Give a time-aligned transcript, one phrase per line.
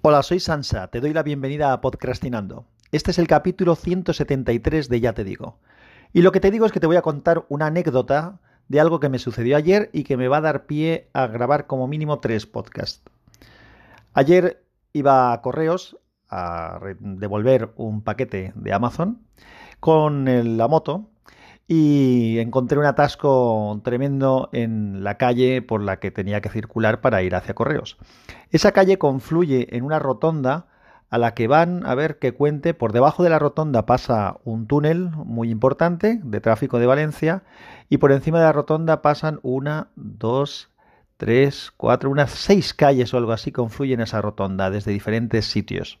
[0.00, 2.64] Hola, soy Sansa, te doy la bienvenida a Podcastinando.
[2.92, 5.58] Este es el capítulo 173 de Ya te digo.
[6.12, 8.38] Y lo que te digo es que te voy a contar una anécdota
[8.68, 11.66] de algo que me sucedió ayer y que me va a dar pie a grabar
[11.66, 13.02] como mínimo tres podcasts.
[14.14, 15.98] Ayer iba a correos
[16.30, 19.26] a devolver un paquete de Amazon
[19.80, 21.10] con la moto
[21.68, 27.22] y encontré un atasco tremendo en la calle por la que tenía que circular para
[27.22, 27.98] ir hacia correos.
[28.50, 30.66] Esa calle confluye en una rotonda
[31.10, 34.66] a la que van a ver que cuente, por debajo de la rotonda pasa un
[34.66, 37.42] túnel muy importante de tráfico de Valencia
[37.90, 40.70] y por encima de la rotonda pasan una, dos,
[41.18, 45.98] tres, cuatro, unas seis calles o algo así confluyen en esa rotonda desde diferentes sitios.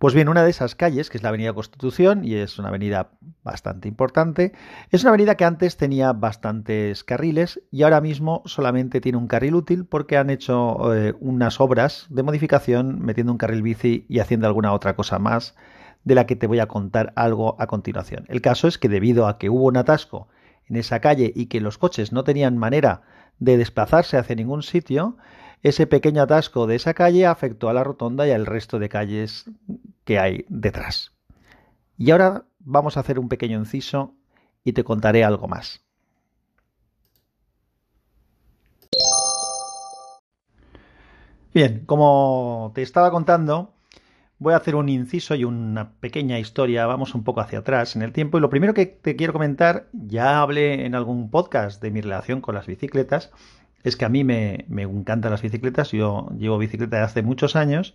[0.00, 3.10] Pues bien, una de esas calles, que es la Avenida Constitución, y es una avenida
[3.44, 4.54] bastante importante,
[4.90, 9.56] es una avenida que antes tenía bastantes carriles y ahora mismo solamente tiene un carril
[9.56, 14.46] útil porque han hecho eh, unas obras de modificación metiendo un carril bici y haciendo
[14.46, 15.54] alguna otra cosa más
[16.02, 18.24] de la que te voy a contar algo a continuación.
[18.28, 20.28] El caso es que debido a que hubo un atasco
[20.66, 23.02] en esa calle y que los coches no tenían manera
[23.38, 25.18] de desplazarse hacia ningún sitio,
[25.62, 29.44] ese pequeño atasco de esa calle afectó a la rotonda y al resto de calles
[30.04, 31.12] que hay detrás.
[31.98, 34.14] Y ahora vamos a hacer un pequeño inciso
[34.64, 35.84] y te contaré algo más.
[41.52, 43.74] Bien, como te estaba contando,
[44.38, 48.02] voy a hacer un inciso y una pequeña historia, vamos un poco hacia atrás en
[48.02, 48.38] el tiempo.
[48.38, 52.40] Y lo primero que te quiero comentar, ya hablé en algún podcast de mi relación
[52.40, 53.32] con las bicicletas,
[53.82, 57.94] es que a mí me, encantan las bicicletas, yo llevo bicicleta de hace muchos años.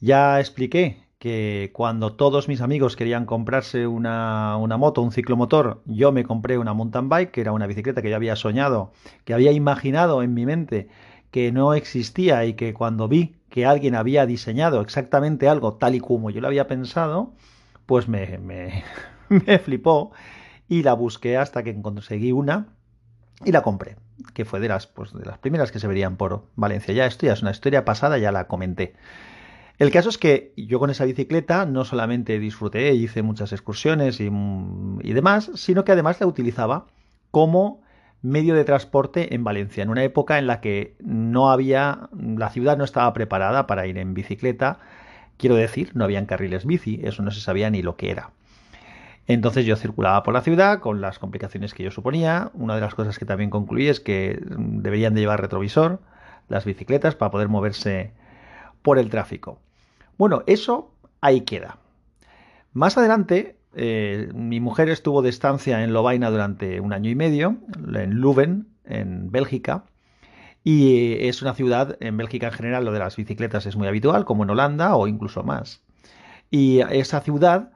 [0.00, 6.10] Ya expliqué que cuando todos mis amigos querían comprarse una, una, moto, un ciclomotor, yo
[6.10, 8.92] me compré una mountain bike, que era una bicicleta que yo había soñado,
[9.24, 10.88] que había imaginado en mi mente
[11.30, 16.00] que no existía y que cuando vi que alguien había diseñado exactamente algo tal y
[16.00, 17.32] como yo lo había pensado,
[17.86, 18.84] pues me, me,
[19.28, 20.12] me flipó
[20.68, 22.74] y la busqué hasta que conseguí una
[23.44, 23.96] y la compré,
[24.34, 26.94] que fue de las, pues, de las primeras que se verían por Valencia.
[26.94, 28.94] Ya esto ya es una historia pasada, ya la comenté.
[29.78, 34.30] El caso es que yo con esa bicicleta no solamente disfruté, hice muchas excursiones y,
[35.02, 36.86] y demás, sino que además la utilizaba
[37.30, 37.82] como
[38.22, 42.76] medio de transporte en Valencia, en una época en la que no había, la ciudad
[42.78, 44.78] no estaba preparada para ir en bicicleta,
[45.36, 48.30] quiero decir, no habían carriles bici, eso no se sabía ni lo que era.
[49.26, 52.50] Entonces yo circulaba por la ciudad con las complicaciones que yo suponía.
[52.54, 56.00] Una de las cosas que también concluí es que deberían de llevar retrovisor
[56.48, 58.12] las bicicletas para poder moverse
[58.82, 59.60] por el tráfico.
[60.18, 61.78] Bueno, eso ahí queda.
[62.72, 67.58] Más adelante, eh, mi mujer estuvo de estancia en Lovaina durante un año y medio,
[67.76, 69.84] en Leuven, en Bélgica,
[70.64, 74.24] y es una ciudad, en Bélgica en general, lo de las bicicletas es muy habitual,
[74.24, 75.82] como en Holanda o incluso más.
[76.50, 77.71] Y esa ciudad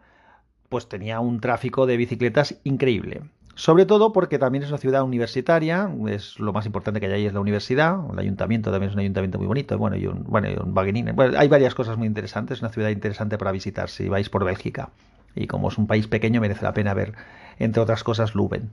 [0.69, 3.23] pues tenía un tráfico de bicicletas increíble.
[3.57, 7.27] Sobre todo porque también es una ciudad universitaria, es lo más importante que hay ahí
[7.27, 10.49] es la universidad, el ayuntamiento también es un ayuntamiento muy bonito, bueno, y un, bueno,
[10.63, 14.29] un Bueno, hay varias cosas muy interesantes, es una ciudad interesante para visitar si vais
[14.29, 14.91] por Bélgica.
[15.35, 17.15] Y como es un país pequeño, merece la pena ver,
[17.59, 18.71] entre otras cosas, Leuven.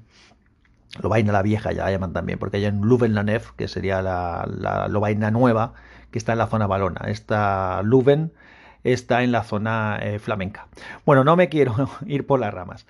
[1.01, 4.01] Lovaina la vieja ya la llaman también, porque hay en Leuven la Nef, que sería
[4.01, 5.73] la, la nueva,
[6.11, 7.05] que está en la zona balona.
[7.07, 8.33] Esta Leuven
[8.83, 10.67] está en la zona eh, flamenca.
[11.05, 12.85] Bueno, no me quiero ir por las ramas.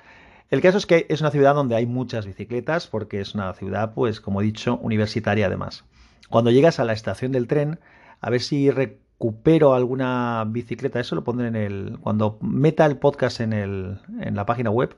[0.50, 3.94] El caso es que es una ciudad donde hay muchas bicicletas porque es una ciudad,
[3.94, 5.84] pues como he dicho, universitaria además.
[6.30, 7.80] Cuando llegas a la estación del tren,
[8.22, 11.98] a ver si recupero alguna bicicleta, eso lo pondré en el...
[12.02, 14.96] Cuando meta el podcast en, el, en la página web,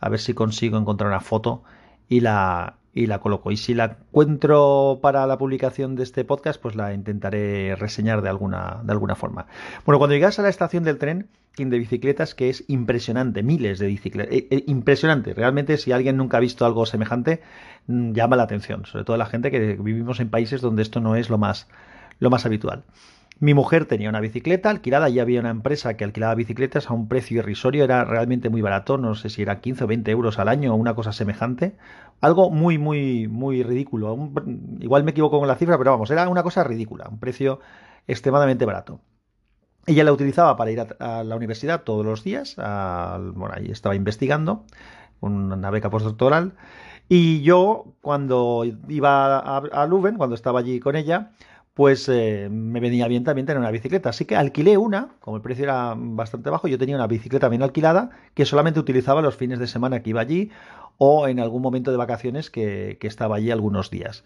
[0.00, 1.62] a ver si consigo encontrar una foto
[2.08, 3.52] y la, y la coloco.
[3.52, 8.30] Y si la encuentro para la publicación de este podcast, pues la intentaré reseñar de
[8.30, 9.46] alguna, de alguna forma.
[9.84, 13.86] Bueno, cuando llegas a la estación del tren de bicicletas, que es impresionante, miles de
[13.86, 15.34] bicicletas, eh, eh, impresionante.
[15.34, 17.42] Realmente, si alguien nunca ha visto algo semejante,
[17.86, 21.16] mm, llama la atención, sobre todo la gente que vivimos en países donde esto no
[21.16, 21.68] es lo más,
[22.18, 22.84] lo más habitual.
[23.38, 27.06] Mi mujer tenía una bicicleta alquilada, y había una empresa que alquilaba bicicletas a un
[27.06, 30.48] precio irrisorio, era realmente muy barato, no sé si era 15 o 20 euros al
[30.48, 31.76] año o una cosa semejante.
[32.22, 34.16] Algo muy, muy, muy ridículo.
[34.80, 37.60] igual me equivoco con la cifra, pero vamos, era una cosa ridícula, un precio
[38.06, 39.00] extremadamente barato.
[39.86, 44.64] Ella la utilizaba para ir a, la universidad todos los días, bueno, ahí estaba investigando,
[45.20, 46.54] una beca postdoctoral,
[47.08, 51.32] y yo cuando iba a, a cuando estaba allí con ella,
[51.76, 54.08] pues eh, me venía bien también tener una bicicleta.
[54.08, 57.62] Así que alquilé una, como el precio era bastante bajo, yo tenía una bicicleta bien
[57.62, 60.50] alquilada que solamente utilizaba los fines de semana que iba allí
[60.96, 64.24] o en algún momento de vacaciones que, estaba allí algunos días.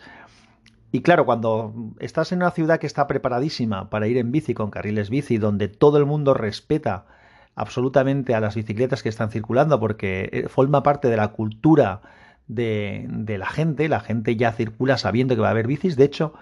[0.92, 4.70] Y claro, cuando estás en una ciudad que está preparadísima para ir en bici con
[4.70, 7.06] carriles bici, donde todo el mundo respeta
[7.56, 12.00] absolutamente a las bicicletas que están circulando, porque eh, forma parte de la cultura
[12.46, 16.32] de, la gente, la gente ya circula sabiendo que va a haber bicis, de hecho,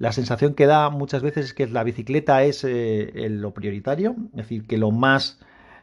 [0.00, 4.36] la sensación que da muchas veces es que la bicicleta es eh, lo prioritario, es
[4.38, 5.40] decir, que lo más,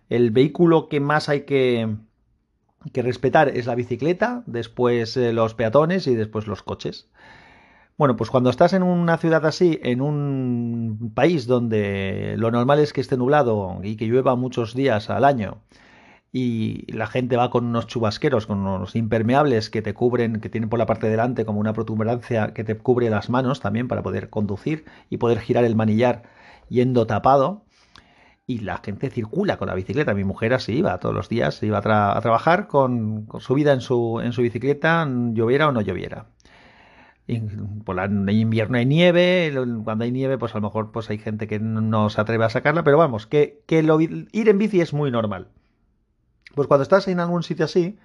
[0.10, 1.96] el vehículo que más hay que,
[2.94, 7.08] que respetar es la bicicleta, después eh, los peatones y después los coches.
[7.96, 12.94] Bueno, pues cuando estás en una ciudad así, en un país donde lo normal es
[12.94, 15.60] que esté nublado y que llueva muchos días al año,
[16.32, 20.70] y la gente va con unos chubasqueros, con unos impermeables que te cubren, que tienen
[20.70, 24.04] por la parte de delante como una protuberancia que te cubre las manos también para
[24.04, 26.24] poder conducir y poder girar el manillar
[26.70, 27.64] yendo tapado.
[28.46, 30.14] Y la gente circula con la bicicleta.
[30.14, 34.22] Mi mujer así iba todos los días, iba a, trabajar con, su vida en su,
[34.22, 36.28] en su bicicleta, lloviera o no lloviera
[37.28, 39.54] en invierno hay nieve,
[39.84, 42.50] cuando hay nieve, pues a lo mejor pues hay gente que no se atreve a
[42.50, 43.80] sacarla, pero vamos, que, que
[44.32, 45.50] ir en bici es muy normal.
[46.56, 47.98] Pues cuando estás en algún sitio así,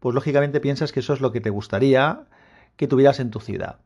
[0.00, 2.24] pues lógicamente piensas que eso es lo que te gustaría
[2.76, 3.78] que tuvieras en tu ciudad.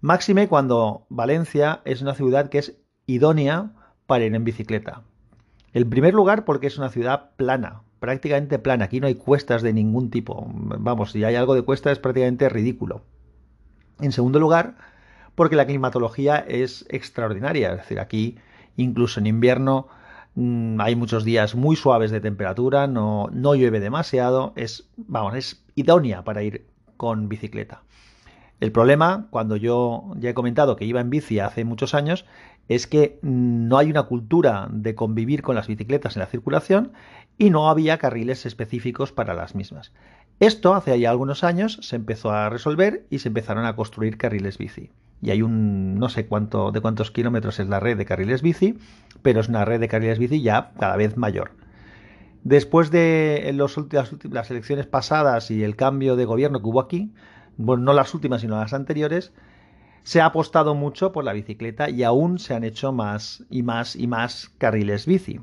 [0.00, 2.76] Máxime cuando Valencia es una ciudad que es
[3.06, 3.72] idónea
[4.06, 5.02] para ir en bicicleta.
[5.72, 8.86] En primer lugar, porque es una ciudad plana, prácticamente plana.
[8.86, 10.46] Aquí no hay cuestas de ningún tipo.
[10.52, 13.02] Vamos, si hay algo de cuesta es prácticamente ridículo.
[14.00, 14.76] En segundo lugar,
[15.34, 17.72] porque la climatología es extraordinaria.
[17.72, 18.38] Es decir, aquí,
[18.76, 19.88] incluso en invierno,
[20.34, 25.64] mm, hay muchos días muy suaves de temperatura, no, no llueve demasiado, es, vamos, es
[25.74, 26.66] idónea para ir
[26.96, 27.82] con bicicleta.
[28.60, 32.26] El problema, cuando yo ya he comentado que iba en bici hace muchos años,
[32.68, 36.92] es que no hay una cultura de convivir con las bicicletas en la circulación
[37.38, 39.92] y no había carriles específicos para las mismas.
[40.40, 44.58] Esto hace ya algunos años se empezó a resolver y se empezaron a construir carriles
[44.58, 44.90] bici.
[45.22, 48.78] Y hay un no sé cuánto de cuántos kilómetros es la red de carriles bici,
[49.22, 51.52] pero es una red de carriles bici ya cada vez mayor.
[52.42, 53.76] Después de las,
[54.30, 57.12] las elecciones pasadas y el cambio de gobierno que hubo aquí,
[57.58, 59.32] bueno, no las últimas sino las anteriores,
[60.02, 63.96] se ha apostado mucho por la bicicleta y aún se han hecho más y más
[63.96, 65.40] y más carriles bici.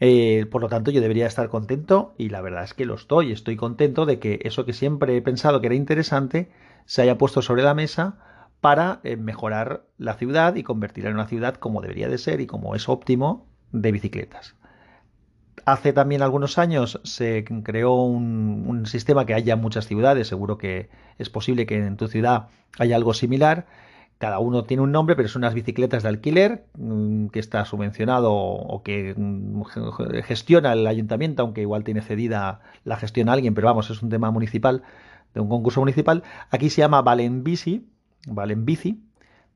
[0.00, 3.32] Eh, por lo tanto, yo debería estar contento y la verdad es que lo estoy.
[3.32, 6.50] Estoy contento de que eso que siempre he pensado que era interesante
[6.84, 8.18] se haya puesto sobre la mesa
[8.64, 12.46] para eh, mejorar la ciudad y convertirla en una ciudad como debería de ser y
[12.46, 14.54] como es óptimo de bicicletas.
[15.66, 20.88] Hace también algunos años se creó un, sistema que haya en muchas ciudades, seguro que
[21.18, 23.66] es posible que en tu ciudad haya algo similar,
[24.16, 28.32] cada uno tiene un nombre, pero son unas bicicletas de alquiler mm, que está subvencionado
[28.32, 29.62] o que mm,
[30.22, 34.08] gestiona el ayuntamiento, aunque igual tiene cedida la gestión a alguien, pero vamos, es un
[34.08, 34.84] tema municipal,
[35.34, 36.22] de un concurso municipal.
[36.48, 37.90] Aquí se llama Valen Bici,
[38.26, 39.02] Valen Bici,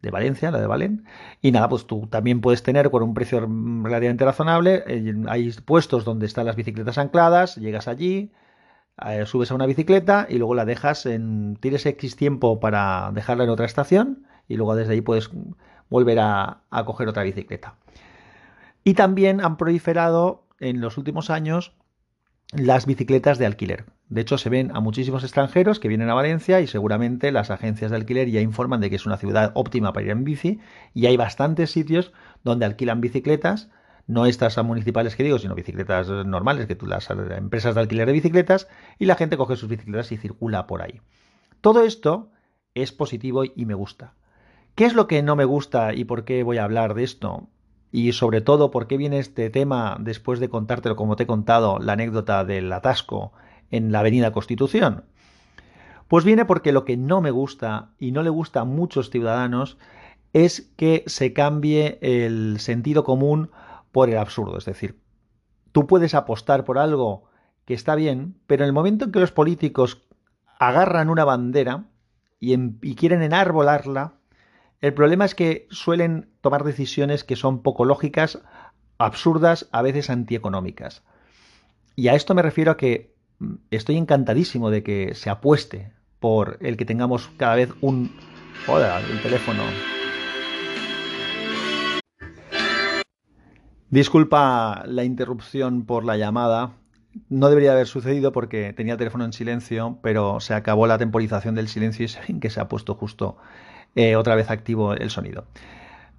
[0.03, 1.05] de Valencia, la de Valen.
[1.43, 4.85] Y nada, pues tú también puedes tener con un precio relativamente razonable.
[4.87, 8.33] Eh, hay puestos donde están las bicicletas ancladas, llegas allí,
[9.07, 11.57] eh, subes a una bicicleta y luego la dejas en.
[11.61, 15.31] Tienes X tiempo para dejarla en otra estación y luego desde ahí puedes
[15.89, 17.75] volver a, coger otra bicicleta.
[18.85, 21.75] Y también han proliferado en los últimos años
[22.53, 23.85] las bicicletas de alquiler.
[24.09, 27.91] De hecho, se ven a muchísimos extranjeros que vienen a Valencia y seguramente las agencias
[27.91, 30.61] de alquiler ya informan de que es una ciudad óptima para ir en bici
[30.95, 32.13] y hay bastantes sitios
[32.45, 33.69] donde alquilan bicicletas,
[34.07, 38.15] no estas municipales que digo, sino bicicletas normales, que tú las empresas de alquiler de
[38.15, 38.67] bicicletas
[38.99, 41.03] y la gente coge sus bicicletas y circula por ahí.
[41.61, 42.31] Todo esto
[42.75, 44.15] es positivo y me gusta.
[44.75, 47.51] ¿Qué es lo que no me gusta y por qué voy a hablar de esto?
[47.91, 51.79] Y sobre todo, ¿por qué viene este tema después de contártelo como te he contado
[51.79, 53.33] la anécdota del atasco
[53.71, 55.05] en la Avenida Constitución?
[56.07, 59.79] Pues viene porque lo que no me gusta y no le gusta a muchos ciudadanos
[60.33, 63.51] es que se cambie el sentido común
[63.93, 64.59] por el absurdo.
[64.59, 65.01] Es decir,
[65.73, 67.25] tú puedes apostar por algo
[67.65, 70.03] que está bien, pero en el momento en que los políticos
[70.59, 71.85] agarran una bandera
[72.41, 74.18] y, y quieren enarbolarla,
[74.81, 78.41] el problema es que suelen tomar decisiones que son poco lógicas,
[78.97, 81.03] absurdas, a veces antieconómicas.
[81.97, 86.59] Y a esto me refiero a que mm, estoy encantadísimo de que se apueste por
[86.61, 88.15] el que tengamos cada vez un...
[88.67, 89.63] Joder, el teléfono.
[93.91, 96.73] Disculpa la interrupción por la llamada.
[97.29, 101.57] No debería haber sucedido porque tenía el teléfono en silencio, pero se acabó la temporización
[101.57, 103.39] del silencio y que se ha puesto justo
[103.95, 105.45] eh, otra vez activo el sonido.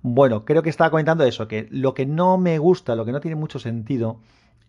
[0.02, 3.20] Bueno, creo que estaba comentando eso, que lo que no me gusta, lo que no
[3.20, 4.20] tiene mucho sentido,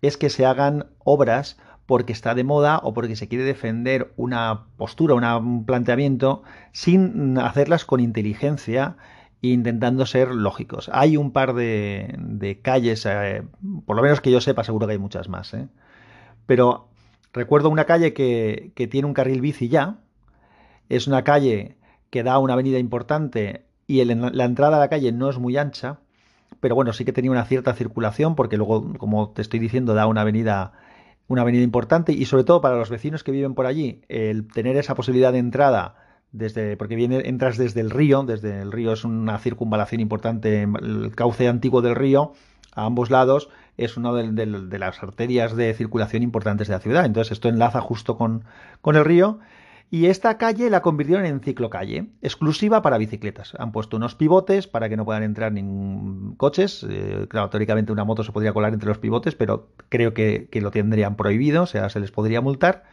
[0.03, 4.67] es que se hagan obras porque está de moda o porque se quiere defender una
[4.77, 6.43] postura, un planteamiento
[6.73, 8.97] sin hacerlas con inteligencia
[9.43, 10.91] e intentando ser lógicos.
[10.93, 13.43] Hay un par de, calles, eh,
[13.87, 15.53] por lo menos que yo sepa, seguro que hay muchas más.
[15.55, 15.67] ¿eh?
[16.47, 16.89] Pero
[17.33, 19.99] recuerdo una calle que, tiene un carril bici ya.
[20.89, 21.77] Es una calle
[22.11, 25.99] que da una avenida importante y la entrada a la calle no es muy ancha.
[26.61, 30.07] Pero bueno, sí que tenía una cierta circulación porque luego, como te estoy diciendo, da
[30.07, 30.73] una avenida
[31.31, 34.77] una avenida importante y sobre todo para los vecinos que viven por allí, el tener
[34.77, 35.95] esa posibilidad de entrada
[36.33, 41.13] desde porque viene entras desde el río, desde el río es una circunvalación importante, el
[41.15, 42.33] cauce antiguo del río
[42.75, 47.05] a ambos lados es una de, las arterias de circulación importantes de la ciudad.
[47.05, 48.45] Entonces esto enlaza justo con,
[48.81, 49.39] con el río
[49.93, 53.55] y esta calle la convirtieron en ciclocalle, exclusiva para bicicletas.
[53.59, 56.87] Han puesto unos pivotes para que no puedan entrar ningún coches.
[56.89, 60.71] Eh, claro, teóricamente una moto se podría colar entre los pivotes, pero creo que, lo
[60.71, 62.85] tendrían prohibido, o sea, se les podría multar.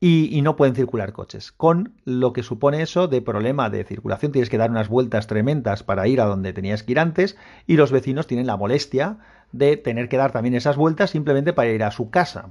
[0.00, 1.50] Y, no pueden circular coches.
[1.50, 5.82] Con lo que supone eso de problema de circulación, tienes que dar unas vueltas tremendas
[5.82, 9.18] para ir a donde tenías que ir antes y los vecinos tienen la molestia
[9.52, 12.50] de tener que dar también esas vueltas simplemente para ir a su casa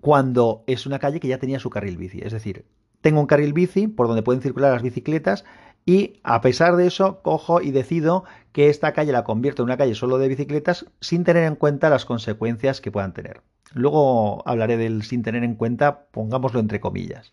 [0.00, 2.20] cuando es una calle que ya tenía su carril bici.
[2.22, 2.64] Es decir,
[3.00, 5.44] tengo un carril bici por donde pueden circular las bicicletas
[5.86, 9.76] y a pesar de eso cojo y decido que esta calle la convierto en una
[9.76, 13.42] calle solo de bicicletas sin tener en cuenta las consecuencias que puedan tener.
[13.72, 17.32] Luego hablaré del sin tener en cuenta, pongámoslo entre comillas.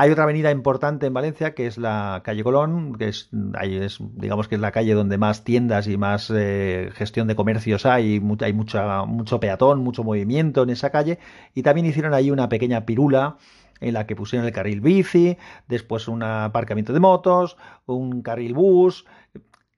[0.00, 4.54] Hay otra avenida importante en Valencia que es la calle Colón, que es, digamos que
[4.54, 9.04] es la calle donde más tiendas y más eh, gestión de comercios hay, hay mucha,
[9.06, 11.18] mucho peatón, mucho movimiento en esa calle
[11.52, 13.38] y también hicieron ahí una pequeña pirula
[13.80, 15.36] en la que pusieron el carril bici,
[15.66, 19.04] después un aparcamiento de motos, un carril bus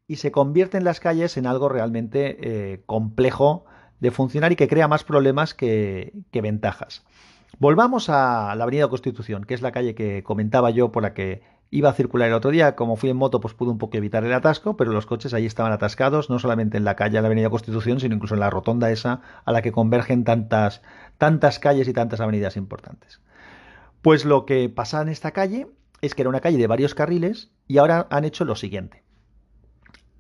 [0.07, 3.65] y se convierten las calles en algo realmente eh, complejo
[4.01, 7.07] de funcionar y que crea más problemas que ventajas.
[7.61, 11.43] Volvamos a la Avenida Constitución, que es la calle que comentaba yo por la que
[11.69, 12.75] iba a circular el otro día.
[12.75, 15.45] Como fui en moto, pues pude un poco evitar el atasco, pero los coches ahí
[15.45, 18.49] estaban atascados, no solamente en la calle de la Avenida Constitución, sino incluso en la
[18.49, 20.81] rotonda esa a la que convergen tantas,
[21.19, 23.21] tantas calles y tantas avenidas importantes.
[24.01, 25.67] Pues lo que pasa en esta calle
[26.01, 29.05] es que era una calle de varios carriles y ahora han hecho lo siguiente.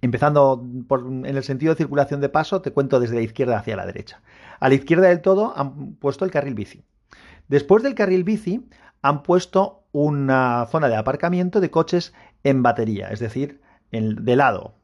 [0.03, 3.87] Empezando en el sentido de circulación de paso, te cuento desde la izquierda hacia la
[3.87, 4.21] derecha.
[4.59, 6.85] A la izquierda del todo han puesto el carril bici.
[7.51, 8.65] Después del carril bici
[9.03, 12.15] han puesto una zona de aparcamiento de coches
[12.45, 14.75] en batería, es decir, de lado.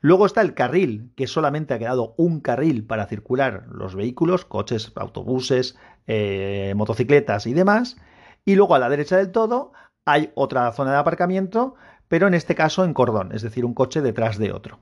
[0.00, 4.92] Luego está el carril, que solamente ha quedado un carril para circular los vehículos, coches,
[4.94, 5.76] autobuses,
[6.06, 7.96] eh, motocicletas y demás.
[8.44, 9.72] Y luego a la derecha del todo
[10.04, 11.74] hay otra zona de aparcamiento,
[12.06, 14.78] pero en este caso en cordón, es decir, un coche detrás de otro.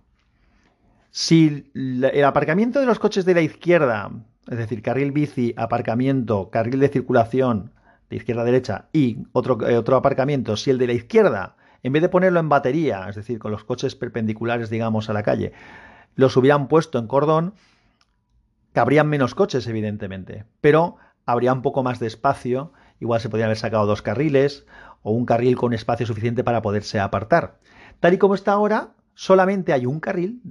[1.21, 4.09] Si el aparcamiento de los coches de la izquierda
[4.49, 7.73] es decir, carril bici, aparcamiento, carril de circulación
[8.09, 11.93] de izquierda a derecha y otro, eh, otro aparcamiento, si el de la izquierda, en
[11.93, 15.53] vez de ponerlo en batería, es decir, con los coches perpendiculares, digamos, a la calle,
[16.15, 17.55] los hubieran puesto en cordón,
[18.73, 23.59] cabrían menos coches, evidentemente, pero habría un poco más de espacio, igual se podrían haber
[23.59, 24.67] sacado dos carriles
[25.03, 27.59] o un carril con espacio suficiente para poderse apartar.
[27.99, 30.43] Tal y como está ahora, solamente hay un carril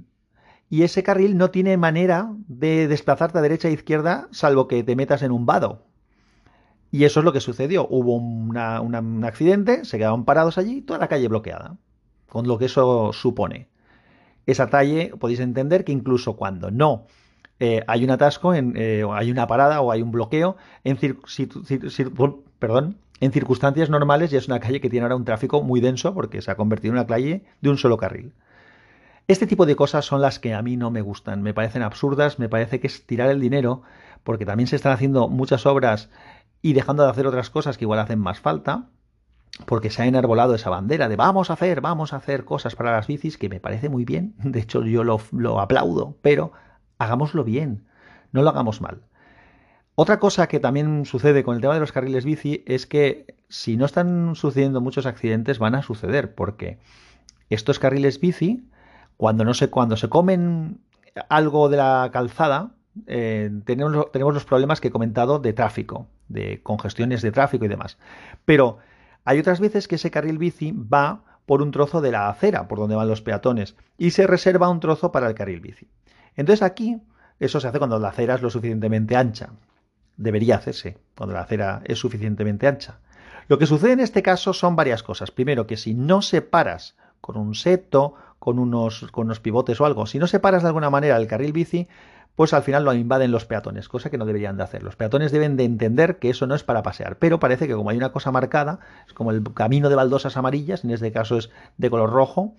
[0.70, 4.96] y ese carril no tiene manera de desplazarte a derecha e izquierda salvo que te
[4.96, 5.86] metas en un vado.
[6.90, 7.86] Y eso es lo que sucedió.
[7.88, 11.76] Hubo un accidente, se quedaron parados allí, toda la calle bloqueada,
[12.28, 13.68] con lo que eso supone.
[14.46, 17.06] Esa calle podéis entender que incluso cuando no
[17.60, 20.98] eh, hay un atasco, eh, hay una parada o hay un bloqueo, en,
[23.20, 26.40] en circunstancias normales ya es una calle que tiene ahora un tráfico muy denso porque
[26.40, 28.32] se ha convertido en una calle de un solo carril.
[29.28, 32.38] Este tipo de cosas son las que a mí no me gustan, me parecen absurdas,
[32.38, 33.82] me parece que es tirar el dinero,
[34.24, 36.08] porque también se están haciendo muchas obras
[36.62, 38.88] y dejando de hacer otras cosas que igual hacen más falta,
[39.66, 42.92] porque se ha enarbolado esa bandera de vamos a hacer, vamos a hacer cosas para
[42.92, 46.52] las bicis, que me parece muy bien, de hecho yo lo, lo aplaudo, pero
[46.96, 47.84] hagámoslo bien,
[48.32, 49.02] no lo hagamos mal.
[49.94, 53.76] Otra cosa que también sucede con el tema de los carriles bici es que si
[53.76, 56.78] no están sucediendo muchos accidentes van a suceder, porque
[57.50, 58.64] estos carriles bici
[59.18, 60.80] cuando no sé, cuando se comen
[61.28, 62.70] algo de la calzada,
[63.06, 67.68] eh, tenemos, tenemos los problemas que he comentado de tráfico, de congestiones de tráfico y
[67.68, 67.98] demás.
[68.44, 68.78] Pero
[69.24, 72.78] hay otras veces que ese carril bici va por un trozo de la acera, por
[72.78, 75.88] donde van los peatones, y se reserva un trozo para el carril bici.
[76.36, 77.02] Entonces aquí,
[77.40, 79.50] eso se hace cuando la acera es lo suficientemente ancha.
[80.16, 83.00] Debería hacerse cuando la acera es suficientemente ancha.
[83.48, 85.32] Lo que sucede en este caso son varias cosas.
[85.32, 90.06] Primero, que si no separas con un seto con unos, con unos pivotes o algo.
[90.06, 91.88] Si no separas de alguna manera el carril bici,
[92.38, 94.84] pues al final lo invaden los peatones, cosa que no deberían de hacer.
[94.84, 97.90] Los peatones deben de entender que eso no es para pasear, pero parece que como
[97.90, 98.78] hay una cosa marcada,
[99.08, 102.54] es como el camino de baldosas amarillas, en este caso es de color rojo,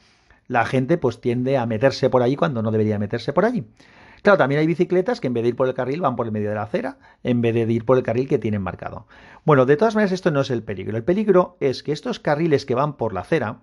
[0.48, 3.68] la gente pues tiende a meterse por allí cuando no debería meterse por allí.
[4.22, 6.34] Claro, también hay bicicletas que en vez de ir por el carril van por el
[6.34, 9.08] medio de la acera, en vez de ir por el carril que tienen marcado.
[9.46, 10.98] Bueno, de todas maneras esto no es el peligro.
[10.98, 13.60] El peligro es que estos carriles que van por la acera,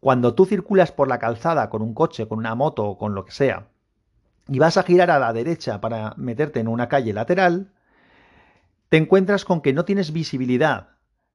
[0.00, 3.24] cuando tú circulas por la calzada con un coche, con una moto o con lo
[3.24, 3.68] que sea,
[4.48, 7.72] y vas a girar a la derecha para meterte en una calle lateral,
[8.88, 10.88] te encuentras con que no tienes visibilidad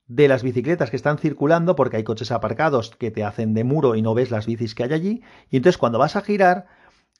[0.07, 3.95] de las bicicletas que están circulando porque hay coches aparcados que te hacen de muro
[3.95, 5.23] y no ves las bicis que hay allí.
[5.49, 6.67] Y entonces cuando vas a girar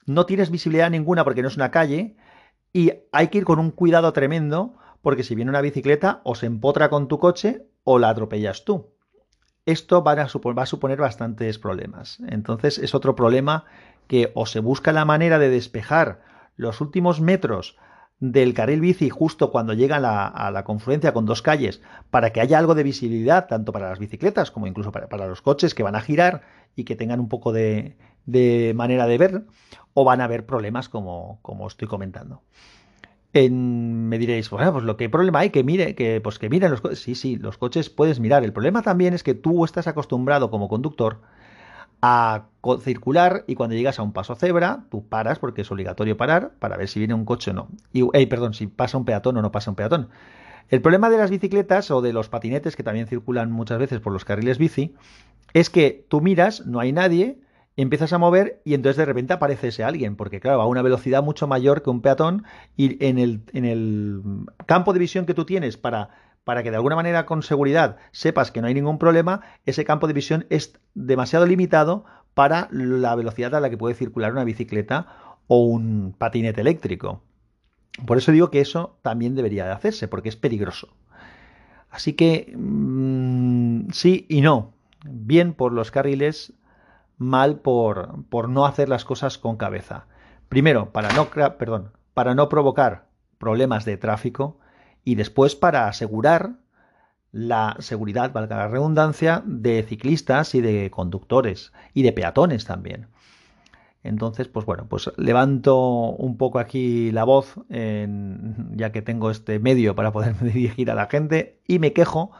[0.06, 2.16] no tienes visibilidad ninguna porque no es una calle
[2.74, 6.46] y hay que ir con un cuidado tremendo porque si viene una bicicleta o se
[6.46, 8.95] empotra con tu coche o la atropellas tú.
[9.66, 12.20] Esto va a, suponer, bastantes problemas.
[12.28, 13.66] Entonces es otro problema
[14.08, 16.22] que o se busca la manera de despejar
[16.56, 17.76] los últimos metros
[18.20, 21.82] del carril bici justo cuando llega a la, confluencia con dos calles
[22.12, 25.74] para que haya algo de visibilidad tanto para las bicicletas como incluso para, los coches
[25.74, 26.44] que van a girar
[26.76, 27.98] y que tengan un poco de,
[28.76, 29.46] manera de ver
[29.94, 32.42] o van a haber problemas como, como estoy comentando.
[33.50, 36.82] Me diréis, bueno, pues lo que problema hay, que mire, que pues que miren los
[36.82, 37.00] coches.
[37.00, 38.44] Sí, sí, los coches puedes mirar.
[38.44, 41.20] El problema también es que tú estás acostumbrado como conductor
[42.02, 42.46] a
[42.82, 46.78] circular y cuando llegas a un paso cebra, tú paras porque es obligatorio parar para
[46.78, 47.68] ver si viene un coche o no.
[47.92, 50.10] Y, perdón, si pasa un peatón o no pasa un peatón.
[50.70, 54.14] El problema de las bicicletas o de los patinetes que también circulan muchas veces por
[54.14, 54.96] los carriles bici
[55.54, 57.40] es que tú miras, no hay nadie,
[57.78, 60.82] empiezas a mover y entonces de repente aparece ese alguien, porque claro, va a una
[60.82, 62.46] velocidad mucho mayor que un peatón
[62.78, 64.22] y en el, en el
[64.66, 66.10] campo de visión que tú tienes para
[66.46, 70.08] para que de alguna manera con seguridad sepas que no hay ningún problema, ese campo
[70.08, 72.06] de visión es demasiado limitado
[72.36, 75.08] para la velocidad a la que puede circular una bicicleta
[75.48, 77.24] o un patinete eléctrico.
[78.06, 80.96] Por eso digo que eso también debería de hacerse, porque es peligroso.
[81.90, 84.74] Así que mm, sí y no.
[85.04, 86.54] Bien por los carriles,
[87.18, 90.08] mal por, por no hacer las cosas con cabeza.
[90.50, 91.30] Primero, para no,
[92.14, 94.60] para no provocar problemas de tráfico
[95.04, 96.58] y después para asegurar
[97.32, 103.08] la seguridad, valga la redundancia, de ciclistas y de conductores y de peatones también.
[104.04, 109.96] Entonces, pues bueno, pues levanto un poco aquí la voz, ya que tengo este medio
[109.96, 112.32] para poderme dirigir a la gente, y me quejo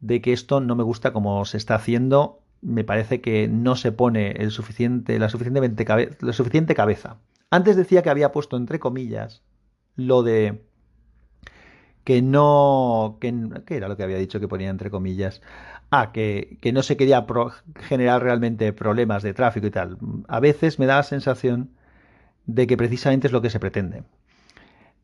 [0.00, 2.42] de que esto no me gusta como se está haciendo.
[2.66, 5.86] Me parece que no se pone el suficiente, la, suficientemente
[6.20, 7.18] la suficiente cabeza.
[7.48, 9.44] Antes decía que había puesto entre comillas
[9.94, 10.66] lo de
[12.02, 13.18] que no.
[13.20, 13.32] Que,
[13.66, 15.42] ¿Qué era lo que había dicho que ponía entre comillas?
[15.90, 17.24] Ah, que, que no se quería
[17.76, 19.98] generar realmente problemas de tráfico y tal.
[20.26, 21.70] A veces me da la sensación
[22.46, 24.02] de que precisamente es lo que se pretende.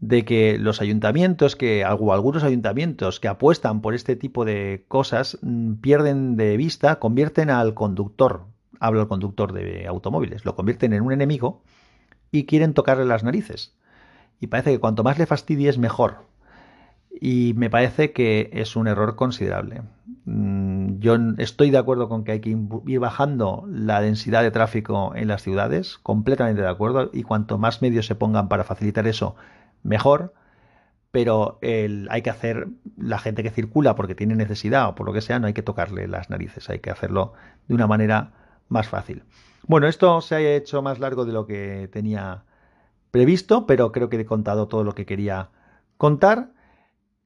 [0.02, 5.76] De que los ayuntamientos, que algunos ayuntamientos que apuestan por este tipo de cosas, mm,
[5.76, 8.44] pierden de vista, convierten al conductor,
[8.80, 11.62] hablo al conductor de automóviles, lo convierten en un enemigo
[12.30, 13.74] y quieren tocarle las narices.
[14.40, 16.32] Y parece que cuanto más le fastidies, mejor
[17.24, 19.82] y me parece que es un error considerable.
[20.24, 25.12] Mm, yo estoy de acuerdo con que hay que ir bajando la densidad de tráfico
[25.14, 29.36] en las ciudades, completamente de acuerdo, y cuanto más medios se pongan para facilitar eso,
[29.82, 30.34] mejor,
[31.10, 35.20] pero hay que hacer, la gente que circula porque tiene necesidad o por lo que
[35.20, 37.34] sea, no hay que tocarle las narices, hay que hacerlo
[37.68, 38.32] de una manera
[38.68, 39.24] más fácil.
[39.66, 42.44] Bueno, esto se ha hecho más largo de lo que tenía
[43.10, 45.50] previsto, pero creo que he contado todo lo que quería
[45.98, 46.52] contar.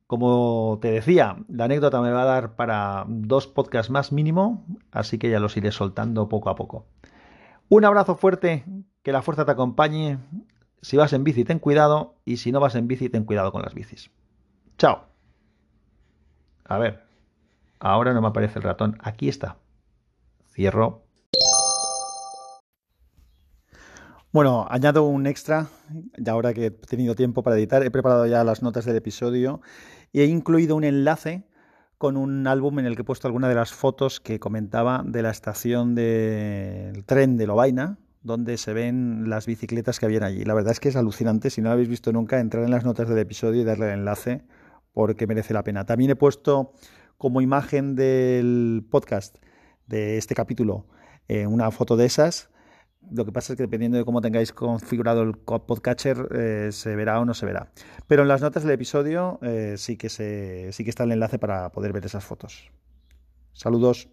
[0.09, 5.19] Como te decía, la anécdota me va a dar para dos podcasts más mínimo, así
[5.19, 6.87] que ya los iré soltando poco a poco.
[7.69, 8.65] Un abrazo fuerte,
[9.03, 10.19] que la fuerza te acompañe.
[10.83, 13.63] Si vas en bici, ten cuidado, y si no vas en bici, ten cuidado con
[13.63, 14.11] las bicis.
[14.79, 15.05] Chao.
[16.65, 17.05] A ver,
[17.81, 18.99] ahora no me aparece el ratón.
[19.03, 19.57] Aquí está.
[20.53, 21.07] Cierro.
[24.33, 25.69] Bueno, añado un extra,
[26.19, 29.63] ya ahora que he tenido tiempo para editar, he preparado ya las notas del episodio
[30.13, 31.49] y he incluido un enlace
[31.97, 35.23] con un álbum en el que he puesto algunas de las fotos que comentaba de
[35.23, 40.45] la estación del tren de Lobaina, donde se ven las bicicletas que habían allí.
[40.45, 42.85] La verdad es que es alucinante, si no lo habéis visto nunca, entrar en las
[42.85, 44.43] notas del episodio y darle el enlace
[44.93, 45.87] porque merece la pena.
[45.87, 46.73] También he puesto
[47.19, 49.37] como imagen del podcast
[49.87, 50.87] de este capítulo
[51.29, 52.51] eh, una foto de esas
[53.11, 57.21] lo que pasa es que dependiendo de cómo tengáis configurado el podcatcher, eh, se verá
[57.21, 57.71] o no se verá.
[58.07, 61.39] Pero en las notas del episodio eh, sí, que se, sí que está el enlace
[61.39, 62.71] para poder ver esas fotos.
[63.53, 64.09] Saludos.